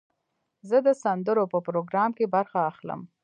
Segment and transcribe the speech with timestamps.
[0.69, 3.01] زه د سندرو په پروګرام کې برخه اخلم.